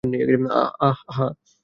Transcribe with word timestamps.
অ্যাঁ, 0.79 0.95
হ্যাঁ। 1.09 1.31